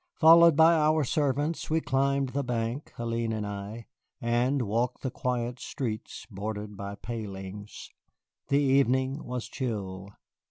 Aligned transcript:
Followed 0.15 0.55
by 0.55 0.73
our 0.73 1.03
servants 1.03 1.69
we 1.69 1.79
climbed 1.79 2.29
the 2.29 2.43
bank, 2.43 2.91
Hélène 2.97 3.35
and 3.35 3.45
I, 3.45 3.85
and 4.19 4.63
walked 4.63 5.03
the 5.03 5.11
quiet 5.11 5.59
streets 5.59 6.25
bordered 6.31 6.75
by 6.75 6.95
palings. 6.95 7.91
The 8.47 8.57
evening 8.63 9.23
was 9.23 9.47
chill. 9.47 10.09